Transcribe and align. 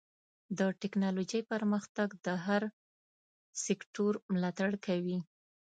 د 0.57 0.59
ټکنالوجۍ 0.81 1.41
پرمختګ 1.51 2.09
د 2.25 2.27
هر 2.45 2.63
سکتور 3.65 4.13
ملاتړ 4.33 4.71
کوي. 4.85 5.17